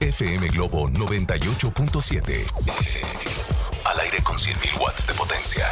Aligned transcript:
FM 0.00 0.48
Globo 0.48 0.88
98.7. 0.90 2.44
Al 3.84 4.00
aire 4.00 4.20
con 4.22 4.36
100.000 4.36 4.80
watts 4.80 5.06
de 5.06 5.14
potencia. 5.14 5.66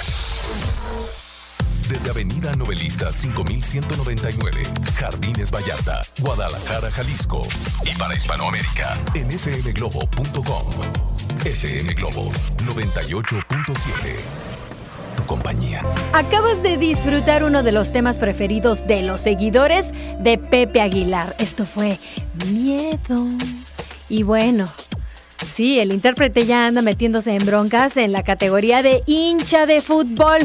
Desde 1.89 2.11
Avenida 2.11 2.53
Novelista 2.55 3.13
5199, 3.13 4.63
Jardines 4.99 5.53
Vallarta, 5.53 6.03
Guadalajara, 6.21 6.91
Jalisco. 6.91 7.43
Y 7.85 7.95
para 7.97 8.17
Hispanoamérica, 8.17 8.99
en 9.15 9.31
fmglobo.com. 9.31 10.71
FM 11.45 11.95
Globo 11.95 12.33
98.7. 12.65 13.91
Tu 15.17 15.23
compañía. 15.27 15.85
Acabas 16.13 16.61
de 16.65 16.77
disfrutar 16.77 17.45
uno 17.45 17.63
de 17.63 17.71
los 17.71 17.93
temas 17.93 18.19
preferidos 18.19 18.89
de 18.89 19.03
los 19.03 19.21
seguidores 19.21 19.93
de 20.19 20.39
Pepe 20.39 20.81
Aguilar. 20.81 21.37
Esto 21.39 21.65
fue 21.65 22.01
Miedo. 22.51 23.29
Y 24.09 24.23
bueno, 24.23 24.69
sí, 25.55 25.81
el 25.81 25.93
intérprete 25.93 26.47
ya 26.47 26.67
anda 26.67 26.83
metiéndose 26.83 27.35
en 27.35 27.45
broncas 27.45 27.97
en 27.97 28.13
la 28.13 28.23
categoría 28.23 28.83
de 28.83 29.03
hincha 29.07 29.67
de 29.67 29.81
fútbol, 29.81 30.39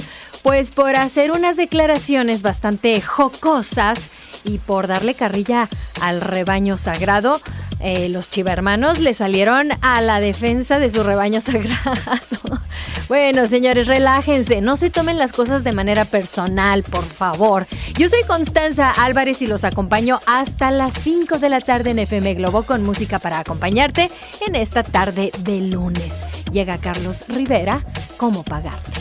pues 0.44 0.72
por 0.72 0.96
hacer 0.96 1.32
unas 1.32 1.58
declaraciones 1.58 2.42
bastante 2.42 3.00
jocosas 3.02 4.10
y 4.44 4.58
por 4.58 4.88
darle 4.88 5.14
carrilla 5.14 5.70
al 6.02 6.22
rebaño 6.22 6.78
sagrado, 6.78 7.40
eh, 7.80 8.10
los 8.10 8.30
chivermanos 8.30 9.00
le 9.00 9.14
salieron 9.14 9.70
a 9.82 10.02
la 10.02 10.20
defensa 10.20 10.80
de 10.80 10.92
su 10.92 11.04
rebaño 11.04 11.42
sagrado. 11.42 12.62
Bueno, 13.08 13.48
señores, 13.48 13.88
relájense, 13.88 14.62
no 14.62 14.78
se 14.78 14.90
tomen 14.90 15.18
las 15.18 15.34
cosas 15.34 15.64
de 15.64 15.72
manera 15.72 16.06
personal, 16.06 16.84
por 16.84 17.06
favor. 17.06 17.68
Yo 17.98 18.10
soy 18.10 18.24
Constanza 18.24 18.90
Álvarez 18.90 19.42
y 19.42 19.48
los 19.48 19.64
acompaño 19.64 20.20
hasta 20.26 20.72
las 20.72 20.92
5 21.02 21.40
de 21.40 21.50
la 21.50 21.62
tarde 21.62 21.92
en 21.92 22.00
FM 22.00 22.34
Globo 22.36 22.64
con 22.64 22.84
música 22.84 23.20
para 23.20 23.40
acompañarte 23.40 24.12
en 24.48 24.56
esta 24.56 24.84
tarde 24.84 25.32
de 25.40 25.62
lunes. 25.62 26.16
Llega 26.52 26.80
Carlos 26.80 27.28
Rivera, 27.28 27.84
¿cómo 28.18 28.44
pagarte? 28.44 28.92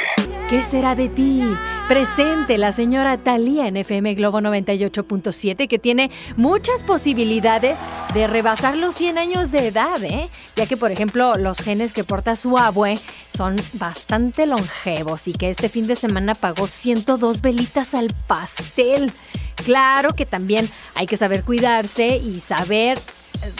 ¿Qué 0.50 0.64
será 0.64 0.96
de 0.96 1.08
ti? 1.08 1.44
Presente 1.86 2.58
la 2.58 2.72
señora 2.72 3.18
Talía 3.18 3.68
en 3.68 3.76
FM 3.76 4.14
Globo 4.14 4.40
98.7 4.40 5.68
que 5.68 5.78
tiene 5.78 6.10
muchas 6.36 6.82
posibilidades 6.82 7.78
de 8.14 8.26
rebasar 8.26 8.76
los 8.76 8.96
100 8.96 9.18
años 9.18 9.52
de 9.52 9.68
edad, 9.68 10.02
¿eh? 10.02 10.28
ya 10.56 10.66
que 10.66 10.76
por 10.76 10.90
ejemplo 10.90 11.34
los 11.34 11.60
genes 11.60 11.92
que 11.92 12.02
porta 12.02 12.34
su 12.34 12.58
abue 12.58 12.98
son 13.32 13.54
bastante 13.74 14.44
longevos 14.48 15.28
y 15.28 15.34
que 15.34 15.50
este 15.50 15.68
fin 15.68 15.86
de 15.86 15.94
semana 15.94 16.34
pagó 16.34 16.66
102 16.66 17.42
velitas 17.42 17.94
al 17.94 18.12
pastel. 18.26 19.12
Claro 19.54 20.16
que 20.16 20.26
también 20.26 20.68
hay 20.96 21.06
que 21.06 21.16
saber 21.16 21.44
cuidarse 21.44 22.16
y 22.16 22.40
saber 22.40 22.98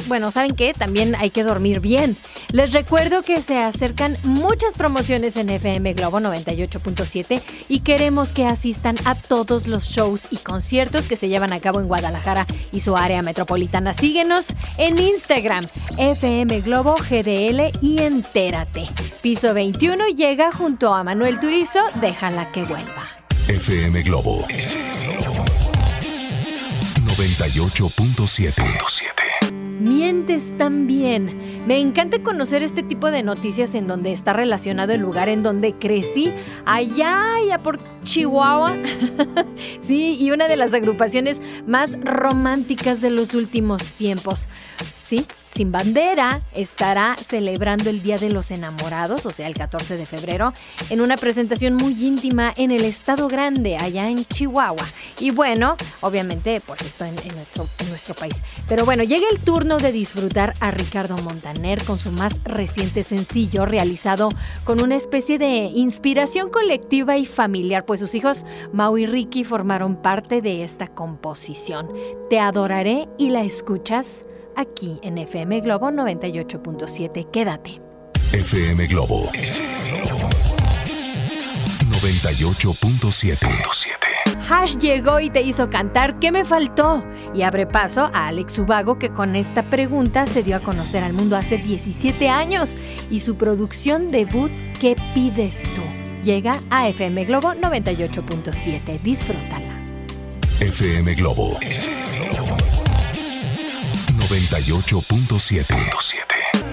bueno, 0.07 0.31
¿saben 0.31 0.55
qué? 0.55 0.73
También 0.73 1.15
hay 1.15 1.31
que 1.31 1.45
dormir 1.45 1.81
bien. 1.81 2.17
Les 2.53 2.73
recuerdo 2.73 3.23
que 3.23 3.41
se 3.41 3.59
acercan 3.59 4.17
muchas 4.25 4.75
promociones 4.75 5.37
en 5.37 5.51
FM 5.51 5.95
Globo 5.95 6.21
98.7 6.21 7.43
y 7.69 7.81
queremos 7.81 8.33
que 8.33 8.47
asistan 8.47 8.97
a 9.05 9.15
todos 9.15 9.67
los 9.67 9.85
shows 9.85 10.29
y 10.31 10.37
conciertos 10.39 11.07
que 11.07 11.17
se 11.17 11.29
llevan 11.29 11.53
a 11.53 11.61
cabo 11.61 11.81
en 11.81 11.89
Guadalajara 11.89 12.47
y 12.73 12.81
su 12.81 12.97
área 12.97 13.23
metropolitana. 13.23 13.93
Síguenos 13.93 14.49
en 14.79 14.99
Instagram, 14.99 15.67
FM 15.97 16.61
Globo 16.61 16.97
GDL 16.97 17.71
y 17.81 18.01
entérate. 18.01 18.89
Piso 19.23 19.55
21 19.55 20.09
llega 20.09 20.53
junto 20.53 20.95
a 20.95 21.05
Manuel 21.05 21.41
Turizo, 21.41 21.81
déjala 22.01 22.51
que 22.53 22.65
vuelva. 22.65 23.09
FM 23.49 24.03
Globo 24.03 24.47
98.7. 27.17 29.20
Mientes 29.81 30.57
también. 30.59 31.35
Me 31.67 31.79
encanta 31.81 32.23
conocer 32.23 32.63
este 32.63 32.83
tipo 32.83 33.11
de 33.11 33.23
noticias 33.23 33.75
en 33.75 33.87
donde 33.87 34.13
está 34.13 34.33
relacionado 34.33 34.93
el 34.93 35.01
lugar 35.01 35.29
en 35.31 35.43
donde 35.43 35.73
crecí, 35.73 36.31
allá, 36.67 37.37
allá 37.37 37.59
por 37.59 37.79
Chihuahua. 38.05 38.75
sí, 39.87 40.19
y 40.21 40.31
una 40.33 40.49
de 40.49 40.57
las 40.57 40.75
agrupaciones 40.75 41.41
más 41.67 41.99
románticas 42.03 43.01
de 43.01 43.11
los 43.11 43.33
últimos 43.33 43.83
tiempos. 43.83 44.49
Sí, 45.03 45.25
sin 45.55 45.73
Bandera 45.73 46.43
estará 46.55 47.17
celebrando 47.17 47.91
el 47.91 48.03
Día 48.03 48.19
de 48.19 48.31
los 48.31 48.51
Enamorados, 48.51 49.27
o 49.27 49.31
sea, 49.31 49.47
el 49.47 49.55
14 49.55 49.97
de 49.97 50.07
febrero, 50.07 50.53
en 50.91 51.01
una 51.01 51.17
presentación 51.17 51.75
muy 51.75 51.93
íntima 52.05 52.53
en 52.57 52.71
el 52.71 52.85
Estado 52.85 53.29
Grande, 53.29 53.77
allá 53.77 54.09
en 54.09 54.25
Chihuahua. 54.25 54.87
Y 55.19 55.31
bueno, 55.31 55.77
obviamente, 56.01 56.61
pues 56.65 56.81
esto 56.83 57.05
en, 57.05 57.15
nuestro, 57.15 57.67
en 57.79 57.89
nuestro 57.89 58.15
país. 58.15 58.35
Pero 58.69 58.85
bueno, 58.85 59.03
llega 59.03 59.27
el 59.31 59.41
turno 59.41 59.79
de 59.79 59.93
disfrutar 59.93 60.55
a 60.61 60.71
Ricardo 60.71 61.17
Montaner 61.19 61.83
con 61.85 61.99
su 61.99 62.11
más 62.13 62.43
reciente 62.45 63.03
sencillo, 63.03 63.67
realizado 63.67 64.31
con 64.65 64.81
una 64.83 64.97
especie 64.97 65.39
de 65.39 65.71
inspiración 65.75 66.51
colectiva 66.51 67.17
y 67.17 67.27
familiar, 67.27 67.85
pues 67.85 68.01
sus 68.01 68.15
hijos 68.15 68.45
Mau 68.73 68.97
y 68.97 69.07
Ricky 69.07 69.45
formaron 69.45 69.97
parte 69.97 70.41
de 70.41 70.63
esta 70.63 70.89
composición. 70.89 71.89
Te 72.29 72.39
adoraré 72.39 73.09
y 73.19 73.31
la 73.31 73.43
escuchas 73.43 74.25
aquí 74.57 74.99
en 75.03 75.19
FM 75.19 75.61
Globo 75.61 75.91
98.7. 75.91 77.31
Quédate. 77.31 77.81
FM 78.33 78.87
Globo 78.87 79.25
98.7. 82.03 83.91
Hash 84.49 84.77
llegó 84.79 85.21
y 85.21 85.31
te 85.31 85.43
hizo 85.43 85.69
cantar 85.71 86.19
¿Qué 86.19 86.33
me 86.33 86.45
faltó? 86.45 87.05
Y 87.35 87.43
abre 87.43 87.67
paso 87.67 88.11
a 88.13 88.29
Alex 88.29 88.59
Ubago 88.59 88.99
que 88.99 89.11
con 89.11 89.37
esta 89.37 89.63
pregunta 89.65 90.27
se 90.27 90.43
dio 90.43 90.57
a 90.57 90.61
conocer 90.61 91.05
al 91.05 91.13
mundo 91.13 91.37
hace 91.37 91.59
17 91.59 92.29
años 92.29 92.77
y 93.11 93.21
su 93.21 93.37
producción 93.37 94.11
debut 94.11 94.51
¿Qué 94.81 94.97
pides 95.15 95.63
tú? 95.75 95.83
Llega 96.25 96.59
a 96.71 96.89
FM 96.89 97.27
Globo 97.27 97.53
98.7. 97.53 99.01
Disfrútala. 99.03 99.79
FM 100.61 101.15
Globo 101.15 101.59
98.7. 104.31 105.75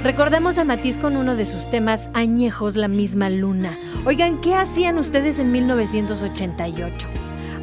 Recordemos 0.03 0.59
a 0.59 0.63
Matiz 0.63 0.99
con 0.99 1.17
uno 1.17 1.35
de 1.35 1.47
sus 1.47 1.71
temas 1.71 2.07
añejos, 2.13 2.75
La 2.75 2.87
misma 2.87 3.31
luna. 3.31 3.75
Oigan, 4.05 4.41
¿qué 4.41 4.53
hacían 4.53 4.99
ustedes 4.99 5.39
en 5.39 5.51
1988? 5.51 7.07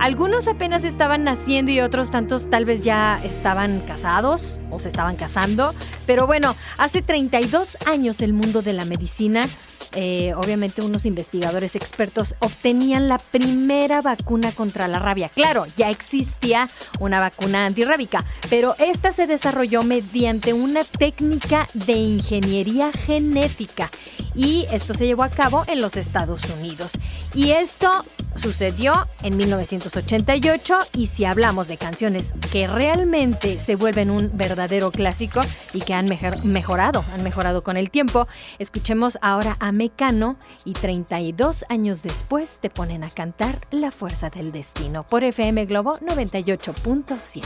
Algunos 0.00 0.48
apenas 0.48 0.82
estaban 0.82 1.22
naciendo 1.22 1.70
y 1.70 1.78
otros 1.78 2.10
tantos 2.10 2.50
tal 2.50 2.64
vez 2.64 2.80
ya 2.80 3.22
estaban 3.22 3.82
casados 3.86 4.58
o 4.72 4.80
se 4.80 4.88
estaban 4.88 5.14
casando. 5.14 5.72
Pero 6.06 6.26
bueno, 6.26 6.56
hace 6.76 7.00
32 7.00 7.78
años 7.86 8.20
el 8.20 8.32
mundo 8.32 8.62
de 8.62 8.72
la 8.72 8.84
medicina 8.86 9.46
eh, 9.94 10.34
obviamente 10.34 10.82
unos 10.82 11.06
investigadores 11.06 11.76
expertos 11.76 12.34
obtenían 12.40 13.08
la 13.08 13.18
primera 13.18 14.02
vacuna 14.02 14.52
contra 14.52 14.88
la 14.88 14.98
rabia. 14.98 15.28
Claro, 15.28 15.66
ya 15.76 15.90
existía 15.90 16.68
una 17.00 17.20
vacuna 17.20 17.66
antirrábica, 17.66 18.24
pero 18.50 18.74
esta 18.78 19.12
se 19.12 19.26
desarrolló 19.26 19.82
mediante 19.82 20.52
una 20.52 20.84
técnica 20.84 21.68
de 21.74 21.94
ingeniería 21.94 22.92
genética 22.92 23.90
y 24.34 24.66
esto 24.70 24.94
se 24.94 25.06
llevó 25.06 25.22
a 25.22 25.30
cabo 25.30 25.64
en 25.66 25.80
los 25.80 25.96
Estados 25.96 26.42
Unidos. 26.58 26.92
Y 27.34 27.50
esto 27.50 28.04
sucedió 28.36 29.06
en 29.22 29.36
1988 29.36 30.78
y 30.96 31.08
si 31.08 31.24
hablamos 31.24 31.68
de 31.68 31.76
canciones 31.76 32.32
que 32.52 32.68
realmente 32.68 33.58
se 33.58 33.76
vuelven 33.76 34.10
un 34.10 34.30
verdadero 34.34 34.90
clásico 34.90 35.42
y 35.72 35.80
que 35.80 35.94
han 35.94 36.08
mejorado, 36.44 37.04
han 37.14 37.22
mejorado 37.22 37.62
con 37.62 37.76
el 37.76 37.90
tiempo, 37.90 38.28
escuchemos 38.58 39.18
ahora 39.22 39.56
a 39.60 39.72
Mecano 39.72 40.36
y 40.64 40.72
32 40.72 41.64
años 41.68 42.02
después 42.02 42.58
te 42.60 42.70
ponen 42.70 43.04
a 43.04 43.10
cantar 43.10 43.66
La 43.70 43.90
Fuerza 43.90 44.30
del 44.30 44.52
Destino 44.52 45.06
por 45.06 45.24
FM 45.24 45.66
Globo 45.66 45.98
98.7. 45.98 47.42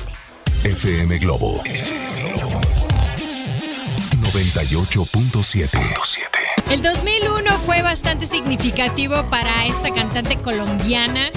FM 0.65 1.19
Globo 1.19 1.63
98.7. 4.33 6.48
El 6.71 6.83
2001 6.83 7.59
fue 7.61 7.81
bastante 7.81 8.27
significativo 8.27 9.29
para 9.31 9.65
esta 9.65 9.93
cantante 9.95 10.37
colombiana. 10.37 11.31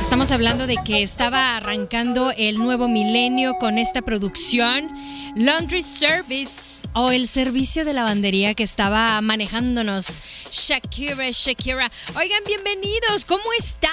Estamos 0.00 0.32
hablando 0.32 0.66
de 0.66 0.78
que 0.82 1.02
estaba 1.02 1.58
arrancando 1.58 2.32
el 2.34 2.56
nuevo 2.56 2.88
milenio 2.88 3.56
con 3.60 3.76
esta 3.76 4.00
producción, 4.00 4.90
Laundry 5.36 5.82
Service 5.82 6.88
o 6.94 7.10
el 7.10 7.28
servicio 7.28 7.84
de 7.84 7.92
lavandería 7.92 8.54
que 8.54 8.62
estaba 8.62 9.20
manejándonos 9.20 10.16
Shakira, 10.50 11.30
Shakira. 11.30 11.90
Oigan, 12.16 12.42
bienvenidos, 12.46 13.26
¿cómo 13.26 13.44
están? 13.58 13.90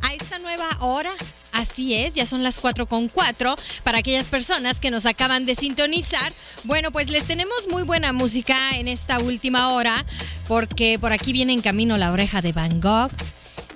A 0.00 0.14
esta 0.14 0.38
nueva 0.38 0.66
hora 0.80 1.12
Así 1.54 1.94
es, 1.94 2.16
ya 2.16 2.26
son 2.26 2.42
las 2.42 2.58
4 2.58 2.86
con 2.86 3.08
4. 3.08 3.54
Para 3.84 3.98
aquellas 3.98 4.28
personas 4.28 4.80
que 4.80 4.90
nos 4.90 5.06
acaban 5.06 5.44
de 5.44 5.54
sintonizar, 5.54 6.32
bueno, 6.64 6.90
pues 6.90 7.10
les 7.10 7.24
tenemos 7.26 7.68
muy 7.70 7.84
buena 7.84 8.12
música 8.12 8.76
en 8.76 8.88
esta 8.88 9.20
última 9.20 9.70
hora, 9.70 10.04
porque 10.48 10.98
por 11.00 11.12
aquí 11.12 11.32
viene 11.32 11.52
en 11.52 11.62
camino 11.62 11.96
la 11.96 12.10
oreja 12.10 12.42
de 12.42 12.52
Van 12.52 12.80
Gogh. 12.80 13.12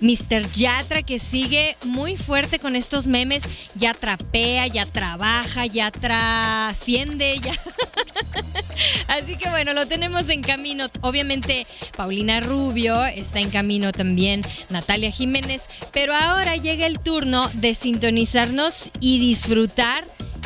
Mr. 0.00 0.50
Yatra 0.52 1.02
que 1.02 1.18
sigue 1.18 1.76
muy 1.84 2.16
fuerte 2.16 2.58
con 2.58 2.76
estos 2.76 3.06
memes, 3.06 3.42
ya 3.74 3.94
trapea, 3.94 4.66
ya 4.66 4.86
trabaja, 4.86 5.66
ya 5.66 5.90
trasciende, 5.90 7.38
ya. 7.40 7.52
Así 9.08 9.36
que 9.36 9.48
bueno, 9.50 9.72
lo 9.72 9.86
tenemos 9.86 10.28
en 10.28 10.42
camino. 10.42 10.86
Obviamente 11.00 11.66
Paulina 11.96 12.40
Rubio 12.40 13.04
está 13.06 13.40
en 13.40 13.50
camino 13.50 13.92
también, 13.92 14.42
Natalia 14.70 15.10
Jiménez, 15.10 15.62
pero 15.92 16.14
ahora 16.14 16.56
llega 16.56 16.86
el 16.86 17.00
turno 17.00 17.50
de 17.54 17.74
sintonizarnos 17.74 18.90
y 19.00 19.18
disfrutar 19.18 20.04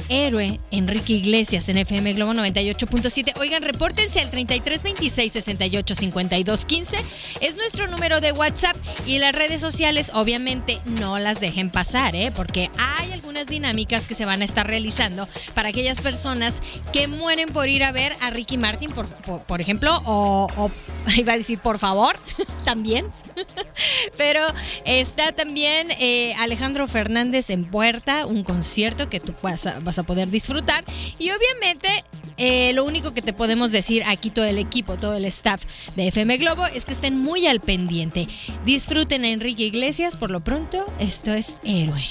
héroe 0.08 0.60
Enrique 0.70 1.14
Iglesias 1.14 1.68
en 1.68 1.78
FM 1.78 2.14
Globo 2.14 2.32
98.7. 2.32 3.38
Oigan, 3.38 3.62
repórtense 3.62 4.20
al 4.20 4.30
3326 4.30 5.32
68 5.32 5.94
52 5.94 6.64
15. 6.64 6.96
Es 7.40 7.56
nuestro 7.56 7.86
número 7.86 8.20
de 8.20 8.32
WhatsApp 8.32 8.76
y 9.06 9.18
las 9.18 9.34
redes 9.34 9.60
sociales, 9.60 10.10
obviamente, 10.14 10.80
no 10.86 11.18
las 11.18 11.40
dejen 11.40 11.70
pasar, 11.70 12.14
¿eh? 12.14 12.32
Porque 12.34 12.70
hay 12.78 13.12
algunas 13.12 13.46
dinámicas 13.46 14.06
que 14.06 14.14
se 14.14 14.24
van 14.24 14.42
a 14.42 14.44
estar 14.44 14.66
realizando 14.66 15.28
para 15.54 15.70
aquellas 15.70 16.00
personas 16.00 16.60
que 16.92 17.08
mueren 17.08 17.48
por 17.48 17.68
ir 17.68 17.84
a 17.84 17.92
ver 17.92 18.14
a 18.20 18.30
Ricky 18.30 18.58
Martin, 18.58 18.90
por, 18.90 19.06
por, 19.44 19.60
ejemplo, 19.60 20.00
o, 20.04 20.48
o 20.56 20.70
iba 21.16 21.32
a 21.32 21.38
decir 21.38 21.58
por 21.58 21.78
favor, 21.78 22.16
también. 22.64 23.06
Pero 24.16 24.40
está 24.84 25.32
también 25.32 25.88
eh, 25.98 26.34
Alejandro 26.38 26.86
Fernández 26.86 27.50
en 27.50 27.64
puerta, 27.64 28.26
un 28.26 28.44
concierto 28.44 29.08
que 29.08 29.20
tú 29.20 29.34
vas 29.42 29.66
a, 29.66 29.80
vas 29.80 29.98
a 29.98 30.02
poder 30.02 30.30
disfrutar. 30.30 30.84
Y 31.18 31.30
obviamente 31.30 32.04
eh, 32.36 32.72
lo 32.72 32.84
único 32.84 33.12
que 33.12 33.22
te 33.22 33.32
podemos 33.32 33.72
decir 33.72 34.02
aquí 34.06 34.30
todo 34.30 34.44
el 34.44 34.58
equipo, 34.58 34.96
todo 34.96 35.16
el 35.16 35.24
staff 35.26 35.62
de 35.96 36.08
FM 36.08 36.38
Globo 36.38 36.66
es 36.66 36.84
que 36.84 36.92
estén 36.92 37.18
muy 37.18 37.46
al 37.46 37.60
pendiente. 37.60 38.28
Disfruten 38.64 39.24
a 39.24 39.28
Enrique 39.28 39.64
Iglesias, 39.64 40.16
por 40.16 40.30
lo 40.30 40.40
pronto, 40.40 40.84
esto 40.98 41.32
es 41.32 41.56
Héroe. 41.62 42.02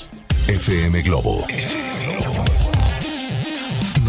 FM 0.47 1.01
Globo 1.03 1.45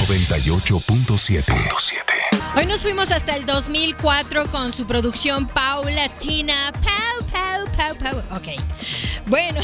98.7 0.06 2.11
Hoy 2.54 2.66
nos 2.66 2.82
fuimos 2.82 3.10
hasta 3.10 3.34
el 3.34 3.46
2004 3.46 4.44
con 4.50 4.74
su 4.74 4.86
producción 4.86 5.48
paulatina. 5.48 6.70
Pau, 6.72 7.26
pau, 7.32 7.66
pau, 7.74 7.96
pau. 7.96 8.36
Ok. 8.36 8.60
Bueno, 9.26 9.58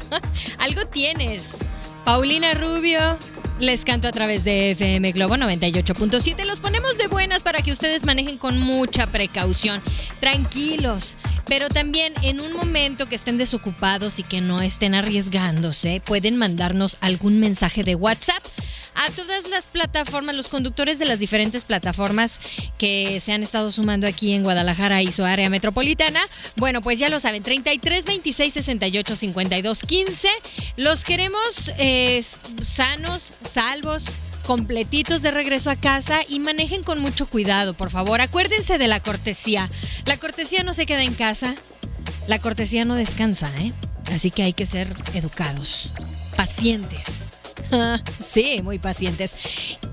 algo 0.58 0.84
tienes. 0.84 1.56
Paulina 2.04 2.52
Rubio, 2.54 3.16
les 3.60 3.84
canto 3.84 4.08
a 4.08 4.10
través 4.10 4.42
de 4.42 4.72
FM 4.72 5.12
Globo 5.12 5.36
98.7. 5.36 6.44
Los 6.44 6.58
ponemos 6.58 6.98
de 6.98 7.06
buenas 7.06 7.44
para 7.44 7.62
que 7.62 7.70
ustedes 7.70 8.04
manejen 8.04 8.36
con 8.36 8.58
mucha 8.58 9.06
precaución. 9.06 9.80
Tranquilos. 10.18 11.14
Pero 11.46 11.68
también 11.68 12.14
en 12.22 12.40
un 12.40 12.52
momento 12.52 13.08
que 13.08 13.14
estén 13.14 13.38
desocupados 13.38 14.18
y 14.18 14.24
que 14.24 14.40
no 14.40 14.60
estén 14.60 14.96
arriesgándose, 14.96 16.02
pueden 16.04 16.36
mandarnos 16.36 16.96
algún 17.00 17.38
mensaje 17.38 17.84
de 17.84 17.94
WhatsApp 17.94 18.42
a 18.94 19.10
todas 19.10 19.48
las 19.48 19.66
plataformas, 19.66 20.36
los 20.36 20.48
conductores 20.48 20.98
de 20.98 21.04
las 21.04 21.18
diferentes 21.18 21.64
plataformas 21.64 22.38
que 22.78 23.20
se 23.20 23.32
han 23.32 23.42
estado 23.42 23.70
sumando 23.70 24.06
aquí 24.06 24.32
en 24.34 24.42
Guadalajara 24.42 25.02
y 25.02 25.12
su 25.12 25.24
área 25.24 25.50
metropolitana. 25.50 26.20
Bueno, 26.56 26.80
pues 26.80 26.98
ya 26.98 27.08
lo 27.08 27.20
saben, 27.20 27.42
33 27.42 28.06
26 28.06 28.54
68 28.54 29.16
52 29.16 29.82
15. 29.82 30.28
Los 30.76 31.04
queremos 31.04 31.72
eh, 31.78 32.24
sanos, 32.62 33.32
salvos 33.44 34.04
completitos 34.46 35.22
de 35.22 35.30
regreso 35.30 35.70
a 35.70 35.76
casa 35.76 36.20
y 36.28 36.38
manejen 36.38 36.82
con 36.82 37.00
mucho 37.00 37.26
cuidado, 37.26 37.74
por 37.74 37.90
favor. 37.90 38.20
Acuérdense 38.20 38.78
de 38.78 38.88
la 38.88 39.00
cortesía. 39.00 39.70
La 40.04 40.18
cortesía 40.18 40.62
no 40.62 40.74
se 40.74 40.86
queda 40.86 41.02
en 41.02 41.14
casa, 41.14 41.54
la 42.26 42.38
cortesía 42.38 42.84
no 42.84 42.94
descansa, 42.94 43.50
¿eh? 43.58 43.72
Así 44.12 44.30
que 44.30 44.42
hay 44.42 44.52
que 44.52 44.66
ser 44.66 44.94
educados, 45.14 45.90
pacientes. 46.36 47.26
sí, 48.20 48.60
muy 48.62 48.78
pacientes. 48.78 49.34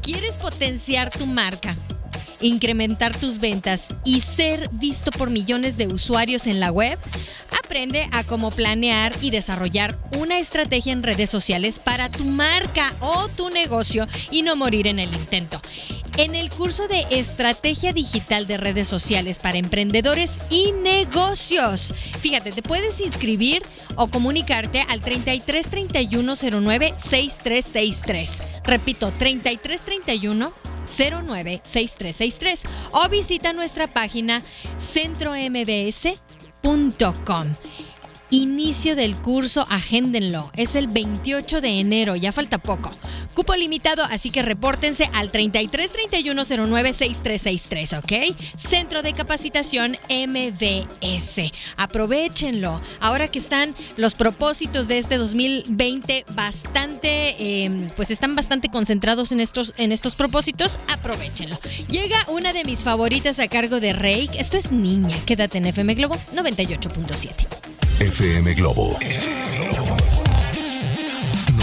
¿Quieres 0.01 0.37
potenciar 0.37 1.09
tu 1.09 1.25
marca? 1.25 1.75
incrementar 2.41 3.15
tus 3.15 3.37
ventas 3.37 3.87
y 4.03 4.21
ser 4.21 4.67
visto 4.71 5.11
por 5.11 5.29
millones 5.29 5.77
de 5.77 5.87
usuarios 5.87 6.47
en 6.47 6.59
la 6.59 6.71
web? 6.71 6.97
Aprende 7.63 8.09
a 8.11 8.23
cómo 8.23 8.51
planear 8.51 9.13
y 9.21 9.29
desarrollar 9.29 9.97
una 10.17 10.39
estrategia 10.39 10.91
en 10.91 11.03
redes 11.03 11.29
sociales 11.29 11.79
para 11.79 12.09
tu 12.09 12.23
marca 12.25 12.91
o 12.99 13.27
tu 13.29 13.49
negocio 13.49 14.07
y 14.29 14.41
no 14.41 14.55
morir 14.55 14.87
en 14.87 14.99
el 14.99 15.13
intento 15.13 15.61
en 16.17 16.35
el 16.35 16.49
curso 16.49 16.87
de 16.87 17.05
Estrategia 17.09 17.93
Digital 17.93 18.47
de 18.47 18.57
Redes 18.57 18.87
Sociales 18.87 19.39
para 19.39 19.57
Emprendedores 19.57 20.37
y 20.49 20.71
Negocios. 20.71 21.93
Fíjate, 22.19 22.51
te 22.51 22.61
puedes 22.61 22.99
inscribir 23.01 23.61
o 23.95 24.09
comunicarte 24.09 24.85
al 24.87 25.01
33 25.01 25.69
31 25.69 26.33
09 26.61 26.93
6363. 26.97 28.41
Repito, 28.63 29.11
33 29.17 29.81
31 29.81 30.53
09 30.85 31.61
6363 31.63 32.63
o 32.91 33.09
visita 33.09 33.53
nuestra 33.53 33.87
página 33.87 34.43
centrombs.com. 34.77 37.47
Inicio 38.33 38.95
del 38.95 39.17
curso, 39.17 39.67
agéndenlo. 39.69 40.51
Es 40.55 40.75
el 40.75 40.87
28 40.87 41.59
de 41.59 41.81
enero, 41.81 42.15
ya 42.15 42.31
falta 42.31 42.59
poco. 42.59 42.89
Cupo 43.33 43.55
limitado, 43.55 44.03
así 44.03 44.29
que 44.29 44.41
repórtense 44.41 45.09
al 45.13 45.31
33 45.31 45.91
31 45.91 46.43
09 46.45 46.93
6363, 46.93 47.93
¿ok? 47.93 48.37
Centro 48.57 49.01
de 49.01 49.13
Capacitación 49.13 49.97
MBS. 50.09 51.51
Aprovechenlo. 51.77 52.81
Ahora 52.99 53.27
que 53.29 53.39
están 53.39 53.75
los 53.97 54.15
propósitos 54.15 54.87
de 54.87 54.97
este 54.97 55.17
2020 55.17 56.25
bastante, 56.33 57.63
em, 57.63 57.89
pues 57.95 58.11
están 58.11 58.35
bastante 58.35 58.69
concentrados 58.69 59.31
en 59.31 59.39
estos, 59.39 59.73
en 59.77 59.91
estos 59.91 60.15
propósitos, 60.15 60.79
aprovechenlo. 60.89 61.57
Llega 61.89 62.25
una 62.27 62.53
de 62.53 62.63
mis 62.63 62.83
favoritas 62.83 63.39
a 63.39 63.47
cargo 63.47 63.79
de 63.79 63.93
Rake. 63.93 64.31
Esto 64.37 64.57
es 64.57 64.71
Niña. 64.71 65.15
Quédate 65.25 65.57
en 65.59 65.65
FM 65.67 65.95
Globo 65.95 66.15
98.7. 66.33 67.47
FM 67.99 68.53
Globo 68.55 68.97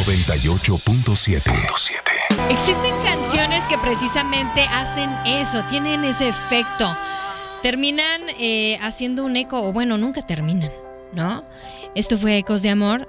98.7. 0.09 1.43
Existen 2.49 2.95
canciones 3.05 3.69
que 3.69 3.77
precisamente 3.77 4.63
hacen 4.63 5.11
eso, 5.27 5.63
tienen 5.69 6.03
ese 6.03 6.31
efecto. 6.31 6.97
Terminan 7.63 8.23
eh, 8.39 8.79
haciendo 8.81 9.27
un 9.27 9.37
eco, 9.37 9.61
o 9.63 9.71
bueno, 9.71 9.99
nunca 9.99 10.25
terminan, 10.25 10.73
¿no? 11.13 11.45
Esto 11.95 12.17
fue 12.17 12.39
Ecos 12.39 12.63
de 12.63 12.71
Amor 12.71 13.07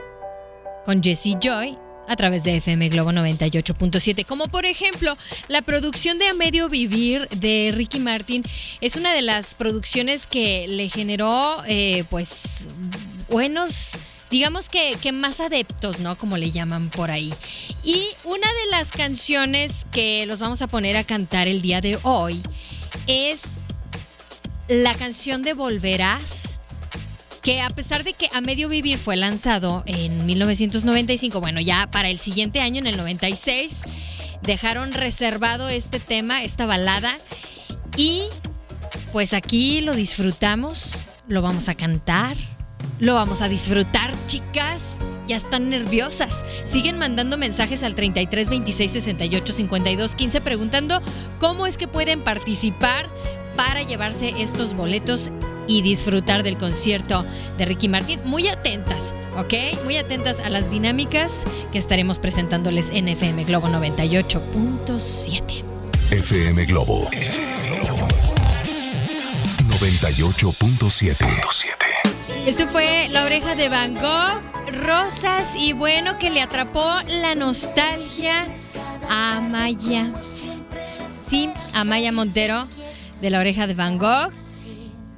con 0.83 1.01
Jesse 1.01 1.37
Joy 1.41 1.77
a 2.05 2.17
través 2.17 2.43
de 2.43 2.57
FM 2.57 2.89
Globo 2.89 3.11
98.7. 3.11 4.25
Como 4.25 4.49
por 4.49 4.65
ejemplo, 4.65 5.15
la 5.47 5.61
producción 5.61 6.17
de 6.17 6.27
A 6.27 6.33
Medio 6.33 6.67
Vivir 6.67 7.29
de 7.29 7.71
Ricky 7.73 8.01
Martin 8.01 8.43
es 8.81 8.97
una 8.97 9.13
de 9.13 9.21
las 9.21 9.55
producciones 9.55 10.27
que 10.27 10.67
le 10.67 10.89
generó 10.89 11.63
eh, 11.65 12.03
pues 12.09 12.67
buenos 13.29 13.99
digamos 14.29 14.69
que, 14.69 14.97
que, 15.01 15.11
más 15.11 15.39
adeptos, 15.39 15.99
¿no? 15.99 16.17
Como 16.17 16.37
le 16.37 16.51
llaman 16.51 16.89
por 16.89 17.11
ahí. 17.11 17.33
Y 17.83 18.07
una 18.23 18.47
de 18.47 18.71
las 18.71 18.91
canciones 18.91 19.85
que 19.91 20.25
los 20.25 20.39
vamos 20.39 20.61
a 20.61 20.67
poner 20.67 20.97
a 20.97 21.03
cantar 21.03 21.47
el 21.47 21.61
día 21.61 21.81
de 21.81 21.97
hoy 22.03 22.41
es 23.07 23.41
la 24.67 24.93
canción 24.93 25.41
de 25.41 25.53
Volverás. 25.53 26.59
Que 27.41 27.61
a 27.61 27.69
pesar 27.69 28.03
de 28.03 28.13
que 28.13 28.29
A 28.33 28.41
Medio 28.41 28.67
Vivir 28.67 28.97
fue 28.97 29.15
lanzado 29.15 29.83
en 29.85 30.25
1995, 30.25 31.39
bueno, 31.39 31.61
ya 31.61 31.87
para 31.89 32.09
el 32.09 32.19
siguiente 32.19 32.59
año, 32.59 32.79
en 32.79 32.87
el 32.87 32.97
96, 32.97 33.81
dejaron 34.41 34.93
reservado 34.93 35.69
este 35.69 35.99
tema, 35.99 36.43
esta 36.43 36.65
balada. 36.65 37.17
Y 37.95 38.23
pues 39.13 39.33
aquí 39.33 39.81
lo 39.81 39.95
disfrutamos, 39.95 40.93
lo 41.27 41.41
vamos 41.41 41.69
a 41.69 41.75
cantar 41.75 42.35
lo 42.99 43.15
vamos 43.15 43.41
a 43.41 43.47
disfrutar, 43.47 44.13
chicas. 44.27 44.97
Ya 45.27 45.37
están 45.37 45.69
nerviosas. 45.69 46.43
Siguen 46.65 46.97
mandando 46.97 47.37
mensajes 47.37 47.83
al 47.83 47.95
33 47.95 48.49
26 48.49 48.91
68 48.91 49.53
52 49.53 50.15
15 50.15 50.41
preguntando 50.41 51.01
cómo 51.39 51.65
es 51.67 51.77
que 51.77 51.87
pueden 51.87 52.23
participar 52.23 53.07
para 53.55 53.83
llevarse 53.83 54.33
estos 54.39 54.73
boletos 54.73 55.31
y 55.67 55.83
disfrutar 55.83 56.43
del 56.43 56.57
concierto 56.57 57.23
de 57.57 57.65
Ricky 57.65 57.89
Martin. 57.89 58.19
Muy 58.25 58.47
atentas, 58.47 59.13
¿ok? 59.37 59.53
Muy 59.83 59.97
atentas 59.97 60.39
a 60.39 60.49
las 60.49 60.71
dinámicas 60.71 61.43
que 61.71 61.77
estaremos 61.77 62.17
presentándoles 62.17 62.89
en 62.89 63.07
FM 63.07 63.43
Globo 63.43 63.67
98.7. 63.67 65.63
FM 66.11 66.65
Globo 66.65 67.07
98.7. 69.79 71.88
Esto 72.45 72.67
fue 72.67 73.07
La 73.09 73.25
oreja 73.25 73.55
de 73.55 73.69
Van 73.69 73.93
Gogh, 73.93 74.81
Rosas 74.81 75.53
y 75.57 75.73
bueno 75.73 76.17
que 76.17 76.29
le 76.29 76.41
atrapó 76.41 76.83
la 77.07 77.35
nostalgia 77.35 78.47
a 79.09 79.39
Maya. 79.39 80.13
Sí, 81.25 81.49
a 81.73 81.83
Maya 81.83 82.11
Montero 82.11 82.67
de 83.21 83.29
La 83.29 83.39
oreja 83.39 83.67
de 83.67 83.75
Van 83.75 83.97
Gogh, 83.97 84.31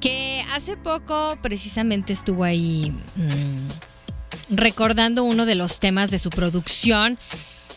que 0.00 0.44
hace 0.52 0.76
poco 0.76 1.38
precisamente 1.40 2.12
estuvo 2.12 2.44
ahí 2.44 2.92
mm, 3.16 4.54
recordando 4.56 5.24
uno 5.24 5.46
de 5.46 5.54
los 5.54 5.80
temas 5.80 6.10
de 6.10 6.18
su 6.18 6.28
producción, 6.30 7.18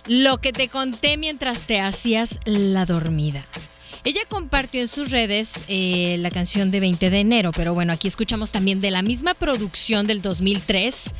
lo 0.08 0.40
que 0.40 0.52
te 0.52 0.68
conté 0.68 1.18
mientras 1.18 1.62
te 1.62 1.80
hacías 1.80 2.40
la 2.46 2.86
dormida. 2.86 3.44
Ella 4.06 4.22
compartió 4.30 4.82
en 4.82 4.88
sus 4.88 5.10
redes 5.10 5.64
eh, 5.68 6.18
la 6.20 6.30
canción 6.30 6.70
de 6.70 6.80
20 6.80 7.10
de 7.10 7.20
enero, 7.20 7.52
pero 7.52 7.74
bueno, 7.74 7.92
aquí 7.92 8.08
escuchamos 8.08 8.52
también 8.52 8.80
de 8.80 8.92
la 8.92 9.02
misma 9.02 9.34
producción 9.34 10.06
del 10.06 10.22
2003 10.22 11.12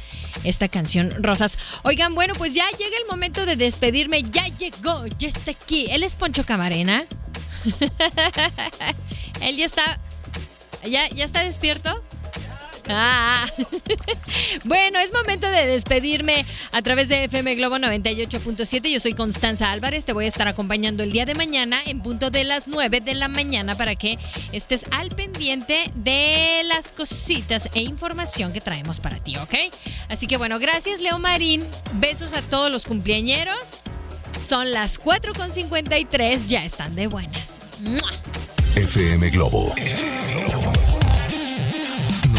esta 0.44 0.70
canción 0.70 1.12
Rosas. 1.24 1.58
Oigan, 1.82 2.14
bueno, 2.14 2.36
pues 2.36 2.54
ya 2.54 2.70
llega 2.78 2.96
el 2.98 3.08
momento 3.10 3.48
de 3.48 3.56
despedirme, 3.56 4.22
ya 4.22 4.48
llegó, 4.50 5.08
ya 5.18 5.30
está 5.30 5.50
aquí. 5.50 5.88
Él 5.90 6.04
es 6.04 6.16
Poncho 6.16 6.46
Camarena. 6.46 7.06
Él 9.42 9.58
ya 9.58 9.66
está, 9.66 10.00
ya, 10.88 11.10
ya 11.10 11.26
está 11.26 11.42
despierto. 11.42 12.04
Ah. 12.90 13.46
bueno, 14.66 15.00
es 15.00 15.14
momento 15.14 15.50
de 15.50 15.68
despedirme 15.68 16.46
a 16.72 16.82
través 16.82 17.10
de 17.10 17.26
FM 17.26 17.56
Globo 17.56 17.78
98.7. 17.78 18.90
Yo 18.90 19.00
soy 19.00 19.14
Constanza 19.14 19.72
Álvarez. 19.72 20.06
Te 20.06 20.14
voy 20.14 20.26
a 20.26 20.28
estar 20.28 20.48
acompañando 20.48 21.04
el 21.04 21.12
día 21.12 21.26
de 21.26 21.36
mañana 21.36 21.80
en 21.86 22.02
punto 22.02 22.30
de 22.30 22.44
las 22.44 22.68
9 22.68 23.02
de 23.02 23.16
la 23.16 23.28
mañana 23.28 23.76
para 23.76 23.96
que 23.96 24.18
estés 24.52 24.86
al 24.92 25.10
pendiente 25.10 25.92
de 25.96 26.62
las 26.66 26.92
cositas 26.92 27.70
e 27.74 27.82
información 27.82 28.54
que 28.54 28.62
traemos 28.62 29.00
para 29.00 29.18
ti, 29.18 29.38
¿ok? 29.38 29.56
Así 30.10 30.28
que 30.28 30.38
bueno, 30.38 30.60
gracias 30.60 31.02
Leo 31.02 31.20
Marín. 31.20 31.64
Besos 31.94 32.34
a 32.34 32.42
todos 32.42 32.72
los 32.72 32.86
cumpleañeros. 32.86 33.84
Son 34.44 34.72
las 34.72 35.02
4.53, 35.02 36.48
ya 36.48 36.66
están 36.66 36.96
de 36.96 37.08
buenas. 37.08 37.58
FM 38.76 39.30
Globo 39.30 39.74